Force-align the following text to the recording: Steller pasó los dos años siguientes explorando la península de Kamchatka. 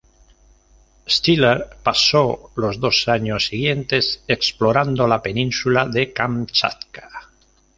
Steller 1.05 1.77
pasó 1.83 2.49
los 2.55 2.79
dos 2.79 3.07
años 3.07 3.45
siguientes 3.45 4.23
explorando 4.27 5.05
la 5.05 5.21
península 5.21 5.87
de 5.87 6.11
Kamchatka. 6.11 7.29